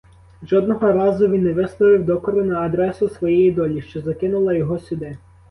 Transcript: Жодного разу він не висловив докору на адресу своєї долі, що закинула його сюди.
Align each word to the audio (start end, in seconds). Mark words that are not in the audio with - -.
Жодного 0.43 0.91
разу 0.93 1.27
він 1.27 1.43
не 1.43 1.53
висловив 1.53 2.05
докору 2.05 2.43
на 2.45 2.59
адресу 2.59 3.09
своєї 3.09 3.51
долі, 3.51 3.81
що 3.81 4.01
закинула 4.01 4.53
його 4.53 4.79
сюди. 4.79 5.17